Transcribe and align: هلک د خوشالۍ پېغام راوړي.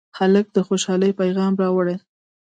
هلک 0.17 0.45
د 0.55 0.57
خوشالۍ 0.67 1.11
پېغام 1.19 1.53
راوړي. 1.61 1.95